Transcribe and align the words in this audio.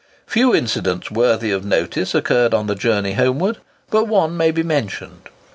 Few 0.25 0.55
incidents 0.55 1.11
worthy 1.11 1.51
of 1.51 1.63
notice 1.63 2.15
occurred 2.15 2.55
on 2.55 2.65
the 2.65 2.73
journey 2.73 3.13
homeward, 3.13 3.59
but 3.91 4.05
one 4.07 4.35
may 4.35 4.49
be 4.49 4.63
mentioned. 4.63 5.29